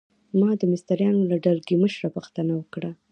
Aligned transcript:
ما 0.39 0.49
د 0.59 0.63
مستریانو 0.71 1.21
له 1.31 1.37
ډلګۍ 1.43 1.75
مشره 1.83 2.07
پوښتنه 2.15 2.51
وکړه. 2.55 2.91